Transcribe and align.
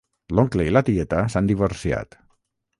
L'oncle 0.37 0.65
i 0.69 0.71
la 0.77 0.83
tieta 0.87 1.21
s'han 1.35 1.53
divorciat 1.53 2.21